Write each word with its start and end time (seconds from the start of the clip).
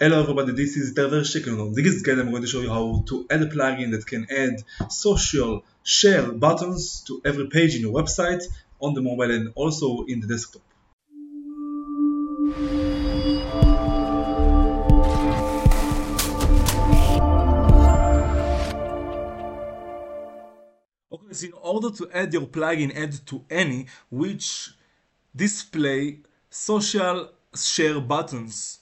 Hello 0.00 0.22
everybody, 0.22 0.52
this 0.52 0.76
is 0.76 0.94
Itay 0.94 1.10
Verchik. 1.10 1.48
On 1.48 1.72
this 1.72 2.02
guide 2.02 2.20
I'm 2.20 2.30
going 2.30 2.42
to 2.42 2.46
show 2.46 2.60
you 2.60 2.70
how 2.70 3.02
to 3.08 3.26
add 3.28 3.42
a 3.42 3.46
plugin 3.46 3.90
that 3.90 4.06
can 4.06 4.28
add 4.30 4.62
social 4.88 5.64
share 5.82 6.30
buttons 6.30 7.02
to 7.08 7.20
every 7.24 7.48
page 7.48 7.74
in 7.74 7.80
your 7.80 7.92
website 7.92 8.44
on 8.78 8.94
the 8.94 9.00
mobile 9.00 9.28
and 9.28 9.50
also 9.56 10.04
in 10.06 10.20
the 10.20 10.28
desktop. 10.28 10.62
Okay, 21.12 21.32
so 21.32 21.46
in 21.46 21.52
order 21.54 21.90
to 21.90 22.08
add 22.14 22.32
your 22.32 22.42
plugin 22.42 22.94
add 22.94 23.14
to 23.26 23.44
any 23.50 23.86
which 24.12 24.70
display 25.34 26.20
social 26.50 27.32
share 27.52 28.00
buttons 28.00 28.78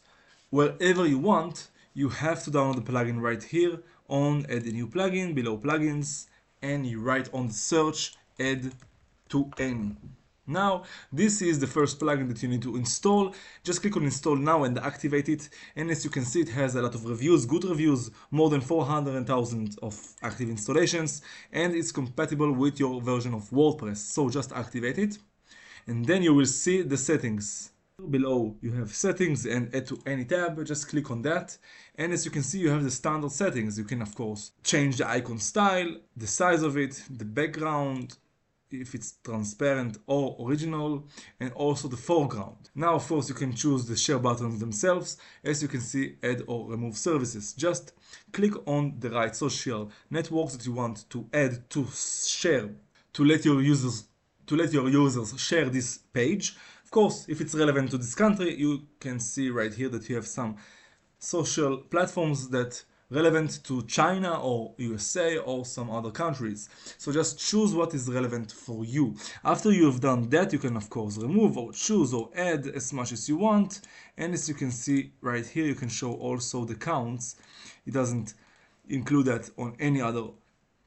wherever 0.51 1.07
you 1.07 1.19
want, 1.19 1.69
you 1.95 2.09
have 2.09 2.43
to 2.45 2.51
download 2.51 2.77
the 2.77 2.93
plugin 2.93 3.21
right 3.21 3.43
here 3.43 3.81
on 4.09 4.47
add 4.49 4.65
a 4.65 4.73
new 4.73 4.87
plugin, 4.87 5.35
below 5.35 5.59
plugins, 5.59 6.27
and 6.63 6.87
you 6.87 7.01
write 7.01 7.33
on 7.33 7.49
the 7.49 7.55
search 7.55 8.17
add 8.39 8.73
to 9.29 9.51
any. 9.59 9.97
Now, 10.47 10.85
this 11.13 11.43
is 11.43 11.59
the 11.59 11.67
first 11.67 11.99
plugin 11.99 12.29
that 12.29 12.41
you 12.43 12.49
need 12.49 12.63
to 12.63 12.77
install. 12.77 13.35
Just 13.65 13.81
click 13.81 13.97
on 13.97 14.05
install 14.05 14.37
now 14.37 14.63
and 14.63 14.79
activate 14.79 15.29
it. 15.29 15.49
And 15.75 15.91
as 15.91 16.05
you 16.05 16.11
can 16.11 16.25
see, 16.25 16.43
it 16.43 16.51
has 16.51 16.77
a 16.77 16.83
lot 16.83 16.95
of 16.95 17.05
reviews, 17.05 17.47
good 17.47 17.65
reviews, 17.65 18.13
more 18.31 18.49
than 18.49 18.61
400,000 18.61 19.77
of 19.83 20.15
active 20.23 20.49
installations, 20.49 21.23
and 21.53 21.75
it's 21.75 21.91
compatible 21.91 22.53
with 22.53 22.79
your 22.79 23.01
version 23.01 23.35
of 23.35 23.51
WordPress. 23.51 23.97
So 23.97 24.31
just 24.31 24.53
activate 24.53 24.99
it. 24.99 25.19
And 25.89 26.05
then 26.05 26.23
you 26.23 26.33
will 26.33 26.47
see 26.47 26.83
the 26.83 26.97
settings. 26.97 27.73
Below 28.11 28.55
you 28.61 28.73
have 28.73 28.95
settings 28.95 29.47
and 29.47 29.75
add 29.75 29.87
to 29.87 29.99
any 30.05 30.27
tab, 30.27 30.63
just 30.67 30.87
click 30.87 31.11
on 31.11 31.23
that. 31.23 31.57
And 31.95 32.13
as 32.13 32.27
you 32.27 32.31
can 32.31 32.43
see, 32.43 32.59
you 32.59 32.69
have 32.69 32.85
the 32.85 32.91
standard 32.91 33.33
settings. 33.33 33.79
You 33.79 33.85
can 33.85 34.03
of 34.03 34.15
course 34.15 34.53
change 34.63 34.99
the 34.99 35.09
icon 35.09 35.39
style, 35.39 35.97
the 36.15 36.27
size 36.27 36.63
of 36.63 36.77
it, 36.77 37.03
the 37.09 37.25
background, 37.25 38.19
if 38.71 38.95
it's 38.95 39.15
transparent 39.25 39.97
or 40.07 40.37
original, 40.47 41.09
and 41.41 41.51
also 41.55 41.89
the 41.89 41.97
foreground. 41.97 42.69
Now 42.75 42.97
of 42.97 43.09
course 43.09 43.31
you 43.31 43.35
can 43.35 43.55
choose 43.55 43.87
the 43.87 43.97
share 43.97 44.19
buttons 44.19 44.61
themselves. 44.61 45.17
As 45.43 45.63
you 45.63 45.69
can 45.69 45.81
see, 45.81 46.17
add 46.23 46.43
or 46.47 46.69
remove 46.69 46.99
services. 46.99 47.55
Just 47.55 47.95
click 48.31 48.53
on 48.69 48.97
the 48.99 49.09
right 49.09 49.35
social 49.35 49.91
networks 50.11 50.53
that 50.55 50.67
you 50.67 50.73
want 50.73 51.09
to 51.09 51.27
add 51.33 51.71
to 51.71 51.87
share 51.95 52.69
to 53.15 53.25
let 53.25 53.47
your 53.47 53.63
users 53.63 54.05
to 54.47 54.55
let 54.55 54.73
your 54.73 54.89
users 54.89 55.41
share 55.41 55.69
this 55.69 55.99
page 56.13 56.57
course, 56.97 57.27
if 57.29 57.43
it's 57.43 57.55
relevant 57.55 57.91
to 57.91 57.99
this 57.99 58.15
country, 58.15 58.55
you 58.55 58.87
can 59.01 59.21
see 59.21 59.51
right 59.51 59.75
here 59.75 59.91
that 59.91 60.09
you 60.09 60.15
have 60.15 60.27
some 60.27 60.57
social 61.19 61.77
platforms 61.77 62.49
that 62.49 62.83
relevant 63.11 63.63
to 63.65 63.83
China 63.83 64.41
or 64.41 64.73
USA 64.79 65.37
or 65.37 65.67
some 65.67 65.91
other 65.91 66.11
countries. 66.11 66.71
So 66.97 67.13
just 67.13 67.39
choose 67.39 67.75
what 67.75 67.93
is 67.93 68.09
relevant 68.09 68.51
for 68.51 68.83
you. 68.87 69.15
After 69.45 69.71
you 69.71 69.85
have 69.85 70.01
done 70.01 70.31
that, 70.31 70.55
you 70.55 70.59
can 70.59 70.75
of 70.75 70.89
course 70.89 71.19
remove 71.19 71.59
or 71.59 71.71
choose 71.73 72.15
or 72.15 72.31
add 72.35 72.67
as 72.69 72.91
much 72.95 73.13
as 73.13 73.29
you 73.29 73.37
want. 73.37 73.83
And 74.17 74.33
as 74.33 74.49
you 74.49 74.55
can 74.55 74.71
see 74.71 75.13
right 75.21 75.45
here, 75.45 75.67
you 75.67 75.75
can 75.75 75.91
show 75.91 76.15
also 76.15 76.65
the 76.65 76.77
counts. 76.77 77.37
It 77.85 77.93
doesn't 77.93 78.33
include 78.89 79.27
that 79.27 79.51
on 79.59 79.77
any 79.79 80.01
other 80.01 80.29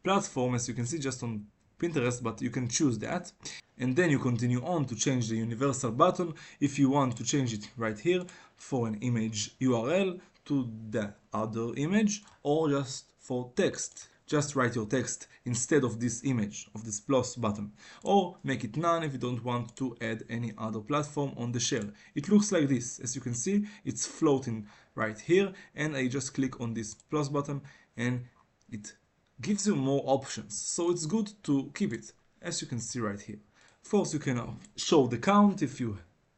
platform, 0.04 0.56
as 0.56 0.68
you 0.68 0.74
can 0.74 0.88
see 0.88 0.98
just 0.98 1.22
on 1.22 1.46
Pinterest, 1.80 2.22
but 2.22 2.42
you 2.42 2.50
can 2.50 2.68
choose 2.68 3.00
that. 3.00 3.32
And 3.78 3.96
then 3.96 4.10
you 4.10 4.20
continue 4.20 4.62
on 4.64 4.86
to 4.86 4.96
change 4.96 5.30
the 5.30 5.38
universal 5.38 5.92
button 5.92 6.34
if 6.60 6.78
you 6.78 6.90
want 6.90 7.16
to 7.18 7.24
change 7.24 7.54
it 7.54 7.70
right 7.78 7.98
here 7.98 8.24
for 8.58 8.88
an 8.88 8.96
image 8.96 9.58
URL 9.60 10.20
to 10.46 10.70
the 10.90 11.14
other 11.34 11.74
image 11.76 12.24
or 12.44 12.70
just 12.70 13.06
for 13.20 13.52
text. 13.56 14.10
Just 14.28 14.56
write 14.56 14.76
your 14.76 14.86
text 14.86 15.28
instead 15.46 15.84
of 15.84 16.00
this 16.00 16.24
image, 16.24 16.68
of 16.76 16.86
this 16.86 17.00
plus 17.00 17.36
button. 17.36 17.72
Or 18.04 18.38
make 18.44 18.64
it 18.64 18.78
none 18.78 19.04
if 19.04 19.14
you 19.14 19.18
don't 19.18 19.44
want 19.44 19.76
to 19.78 19.96
add 20.02 20.24
any 20.30 20.54
other 20.58 20.82
platform 20.82 21.34
on 21.36 21.52
the 21.52 21.60
share. 21.60 21.90
It 22.14 22.30
looks 22.30 22.52
like 22.52 22.68
this. 22.68 23.00
As 23.00 23.16
you 23.16 23.22
can 23.22 23.34
see, 23.34 23.66
it's 23.86 24.06
floating 24.06 24.68
right 24.94 25.20
here. 25.20 25.52
And 25.74 25.96
I 25.96 26.08
just 26.08 26.36
click 26.36 26.62
on 26.62 26.76
this 26.76 26.94
plus 26.94 27.30
button 27.30 27.62
and 27.98 28.26
it 28.72 28.94
gives 29.42 29.68
you 29.68 29.76
more 29.76 30.02
options. 30.06 30.56
So 30.58 30.92
it's 30.92 31.06
good 31.06 31.32
to 31.44 31.72
keep 31.74 31.94
it, 31.94 32.12
as 32.42 32.62
you 32.62 32.68
can 32.68 32.80
see 32.80 33.00
right 33.00 33.20
here. 33.20 33.40
Of 33.84 33.92
course, 33.92 34.14
you 34.14 34.20
can 34.20 34.38
uh, 34.38 34.52
show 34.76 35.08
the 35.08 35.18
count 35.18 35.62
if 35.62 35.80
you 35.80 35.98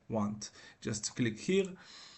want. 0.10 0.52
Just 0.82 1.16
click 1.16 1.40
here, 1.40 1.66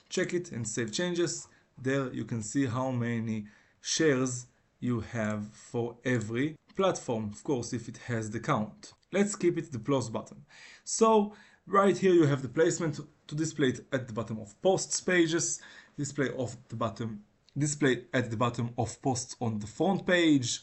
check 0.10 0.34
it 0.34 0.52
and 0.52 0.68
save 0.68 0.92
changes. 0.92 1.48
There 1.82 2.12
you 2.14 2.26
can 2.26 2.42
see 2.44 2.66
how 2.66 2.92
many 2.92 3.46
shares 3.82 4.48
you 4.80 5.00
have 5.00 5.48
for 5.54 5.96
every 6.04 6.56
platform, 6.76 7.30
of 7.32 7.44
course, 7.44 7.74
if 7.74 7.88
it 7.88 7.98
has 8.08 8.30
the 8.30 8.40
count. 8.40 8.94
Let's 9.12 9.36
keep 9.36 9.58
it 9.58 9.72
the 9.72 9.80
plus 9.80 10.10
button. 10.10 10.44
So 10.84 11.34
right 11.68 11.98
here 11.98 12.14
you 12.14 12.26
have 12.26 12.42
the 12.42 12.50
placement 12.50 13.00
to 13.28 13.36
display 13.36 13.70
it 13.70 13.86
at 13.94 14.08
the 14.08 14.14
bottom 14.14 14.40
of 14.40 14.62
posts 14.62 15.00
pages, 15.00 15.62
display 15.98 16.30
of 16.38 16.58
the 16.68 16.76
bottom 16.76 17.24
display 17.58 18.06
at 18.14 18.32
the 18.32 18.38
bottom 18.38 18.72
of 18.78 19.02
posts 19.02 19.36
on 19.40 19.60
the 19.60 19.68
front 19.68 20.06
page, 20.06 20.62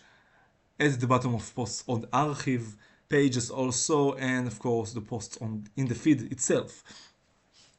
at 0.80 0.98
the 0.98 1.06
bottom 1.06 1.34
of 1.34 1.54
posts 1.54 1.84
on 1.86 2.00
the 2.00 2.08
archive 2.12 2.74
pages 3.08 3.50
also 3.50 4.14
and 4.14 4.46
of 4.46 4.58
course 4.58 4.92
the 4.92 5.00
posts 5.00 5.36
on 5.42 5.68
in 5.76 5.86
the 5.86 5.94
feed 5.94 6.32
itself. 6.32 6.82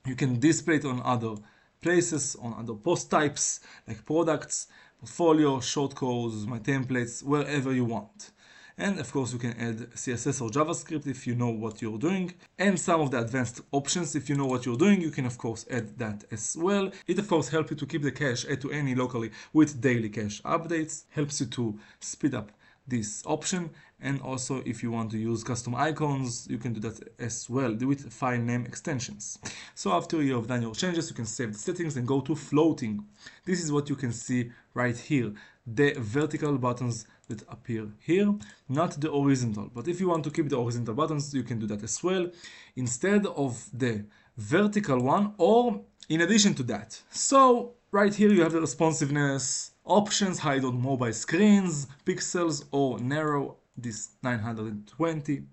You 0.05 0.15
can 0.15 0.39
display 0.39 0.75
it 0.75 0.85
on 0.85 1.01
other 1.03 1.35
places 1.81 2.35
on 2.39 2.53
other 2.59 2.75
post 2.75 3.09
types 3.09 3.59
like 3.87 4.05
products 4.05 4.67
portfolio 4.99 5.57
shortcodes 5.57 6.45
my 6.45 6.59
templates 6.59 7.23
wherever 7.23 7.73
you 7.73 7.85
want. 7.85 8.31
And 8.77 8.99
of 8.99 9.11
course 9.11 9.33
you 9.33 9.39
can 9.39 9.55
add 9.67 9.77
css 10.03 10.41
or 10.41 10.49
javascript 10.49 11.07
if 11.07 11.25
you 11.25 11.33
know 11.33 11.49
what 11.49 11.81
you're 11.81 12.03
doing 12.09 12.33
and 12.59 12.79
some 12.79 13.01
of 13.01 13.09
the 13.09 13.19
advanced 13.19 13.61
options 13.71 14.15
if 14.15 14.29
you 14.29 14.35
know 14.35 14.45
what 14.45 14.65
you're 14.65 14.83
doing 14.85 15.01
you 15.01 15.11
can 15.11 15.25
of 15.25 15.39
course 15.39 15.65
add 15.71 15.97
that 15.97 16.23
as 16.31 16.55
well. 16.55 16.91
It 17.07 17.17
of 17.17 17.27
course 17.27 17.49
helps 17.49 17.71
you 17.71 17.77
to 17.77 17.85
keep 17.87 18.03
the 18.03 18.11
cache 18.11 18.45
add 18.45 18.61
to 18.61 18.71
any 18.71 18.93
locally 18.93 19.31
with 19.53 19.81
daily 19.81 20.09
cache 20.09 20.39
updates 20.43 21.05
helps 21.09 21.39
you 21.39 21.47
to 21.47 21.79
speed 21.99 22.35
up 22.35 22.51
this 22.87 23.23
option. 23.25 23.69
And 24.03 24.19
also 24.21 24.63
if 24.65 24.81
you 24.81 24.91
want 24.91 25.11
to 25.11 25.17
use 25.17 25.43
custom 25.43 25.75
icons 25.75 26.47
you 26.49 26.57
can 26.57 26.73
do 26.73 26.79
that 26.81 26.99
as 27.19 27.49
well 27.49 27.75
with 27.75 28.11
file 28.11 28.39
name 28.39 28.65
extensions. 28.65 29.37
So 29.75 29.91
after 29.91 30.23
you 30.23 30.35
have 30.35 30.47
done 30.47 30.63
your 30.63 30.73
changes 30.73 31.09
you 31.09 31.15
can 31.15 31.27
save 31.27 31.53
the 31.53 31.59
settings 31.59 31.97
and 31.97 32.07
go 32.07 32.21
to 32.21 32.35
floating. 32.35 33.05
This 33.45 33.63
is 33.63 33.71
what 33.71 33.89
you 33.89 33.95
can 33.95 34.11
see 34.11 34.51
right 34.73 34.97
here. 34.97 35.33
The 35.67 35.93
vertical 35.99 36.57
buttons 36.57 37.05
that 37.27 37.43
appear 37.43 37.87
here 37.99 38.33
not 38.67 38.99
the 38.99 39.11
horizontal. 39.11 39.69
But 39.73 39.87
if 39.87 39.99
you 39.99 40.09
want 40.09 40.23
to 40.23 40.31
keep 40.31 40.49
the 40.49 40.57
horizontal 40.57 40.95
buttons 40.95 41.33
you 41.33 41.43
can 41.43 41.59
do 41.59 41.67
that 41.67 41.83
as 41.83 42.03
well. 42.03 42.27
Instead 42.75 43.27
of 43.27 43.69
the 43.71 44.05
vertical 44.35 44.99
one 44.99 45.33
or 45.37 45.81
in 46.09 46.21
addition 46.21 46.55
to 46.55 46.63
that. 46.63 46.99
So 47.11 47.75
right 47.91 48.13
here 48.13 48.31
you 48.31 48.41
have 48.41 48.53
the 48.53 48.61
responsiveness 48.61 49.71
Options 49.83 50.37
hide 50.37 50.63
on 50.63 50.79
mobile 50.79 51.11
screens, 51.11 51.87
pixels 52.05 52.63
or 52.71 52.99
narrow 52.99 53.57
this 53.75 54.09
920, 54.21 55.43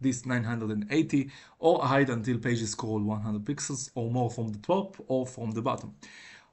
this 0.00 0.26
980 0.26 1.30
or 1.60 1.82
hide 1.82 2.10
until 2.10 2.36
pages 2.36 2.72
scroll 2.72 3.00
100 3.00 3.44
pixels 3.44 3.90
or 3.94 4.10
more 4.10 4.28
from 4.28 4.48
the 4.48 4.58
top 4.58 4.96
or 5.06 5.24
from 5.24 5.52
the 5.52 5.62
bottom. 5.62 5.94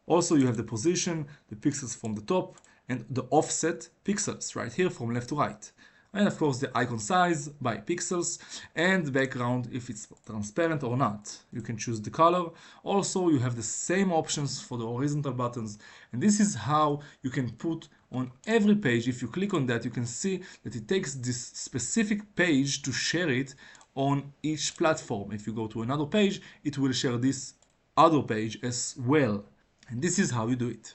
Also 0.05 0.35
you 0.35 0.45
have 0.45 0.57
the 0.57 0.63
position, 0.63 1.25
the 1.49 1.55
pixels 1.55 1.97
from 1.97 2.13
the 2.13 2.21
top 2.21 2.57
and 2.87 3.03
the 3.09 3.23
offset 3.31 3.89
pixels 4.05 4.55
right 4.55 4.71
here 4.71 4.91
from 4.91 5.11
left 5.11 5.29
to 5.29 5.35
right 5.35 5.71
and 6.13 6.27
of 6.27 6.37
course 6.37 6.59
the 6.59 6.71
icon 6.77 6.99
size 6.99 7.49
by 7.49 7.77
pixels 7.77 8.37
and 8.75 9.11
background 9.11 9.67
if 9.71 9.89
it's 9.89 10.07
transparent 10.25 10.83
or 10.83 10.95
not. 10.95 11.35
You 11.51 11.61
can 11.61 11.77
choose 11.77 11.99
the 11.99 12.09
color. 12.09 12.51
Also 12.83 13.29
you 13.29 13.39
have 13.39 13.55
the 13.55 13.63
same 13.63 14.11
options 14.11 14.61
for 14.61 14.77
the 14.77 14.85
horizontal 14.85 15.33
buttons 15.33 15.79
and 16.11 16.21
this 16.21 16.39
is 16.39 16.55
how 16.55 17.01
you 17.23 17.29
can 17.29 17.49
put 17.51 17.89
on 18.11 18.31
every 18.45 18.75
page 18.75 19.07
if 19.07 19.21
you 19.21 19.27
click 19.27 19.53
on 19.53 19.65
that 19.65 19.83
you 19.83 19.91
can 19.91 20.05
see 20.05 20.41
that 20.63 20.75
it 20.75 20.87
takes 20.87 21.15
this 21.15 21.47
specific 21.47 22.35
page 22.35 22.83
to 22.83 22.91
share 22.91 23.29
it 23.29 23.55
on 23.95 24.31
each 24.43 24.77
platform. 24.77 25.31
If 25.31 25.47
you 25.47 25.53
go 25.53 25.67
to 25.67 25.81
another 25.81 26.05
page 26.05 26.41
it 26.63 26.77
will 26.77 26.91
share 26.91 27.17
this 27.17 27.55
other 27.97 28.21
page 28.21 28.59
as 28.63 28.95
well 28.99 29.43
and 29.89 30.01
this 30.01 30.19
is 30.19 30.31
how 30.31 30.47
you 30.47 30.55
do 30.55 30.69
it. 30.69 30.93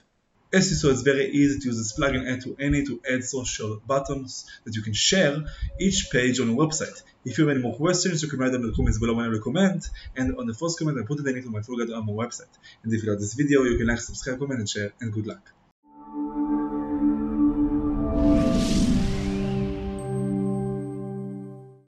As 0.51 0.71
you 0.71 0.77
saw, 0.77 0.89
it's 0.89 1.03
very 1.03 1.31
easy 1.31 1.61
to 1.61 1.67
use 1.67 1.77
this 1.77 1.93
plugin 1.99 2.27
add 2.27 2.41
to 2.45 2.57
any 2.59 2.83
to 2.87 2.99
add 3.11 3.23
social 3.23 3.83
buttons 3.87 4.47
that 4.65 4.75
you 4.75 4.81
can 4.81 4.95
share 4.95 5.45
each 5.79 6.09
page 6.11 6.41
on 6.41 6.49
your 6.49 6.57
website. 6.57 7.03
If 7.27 7.37
you 7.37 7.47
have 7.47 7.55
any 7.55 7.63
more 7.63 7.77
questions, 7.77 8.23
you 8.23 8.31
can 8.31 8.39
write 8.39 8.53
them 8.53 8.63
in 8.63 8.71
the 8.71 8.75
comments 8.75 8.99
below 8.99 9.13
when 9.13 9.27
I 9.27 9.39
comment, 9.45 9.91
and 10.17 10.37
on 10.39 10.47
the 10.47 10.55
first 10.55 10.79
comment 10.79 10.99
I 10.99 11.05
put 11.07 11.23
the 11.23 11.31
link 11.31 11.45
to 11.45 11.51
my 11.51 11.61
full 11.61 11.77
guide 11.77 11.93
on 11.93 12.07
my 12.07 12.13
website. 12.13 12.55
And 12.83 12.91
if 12.95 13.03
you 13.03 13.11
like 13.11 13.21
this 13.21 13.35
video, 13.35 13.65
you 13.65 13.77
can 13.77 13.89
like, 13.89 14.01
subscribe, 14.01 14.39
comment, 14.39 14.61
and 14.61 14.69
share, 14.69 14.93
and 15.01 15.13
good 15.13 15.27
luck. 15.27 15.53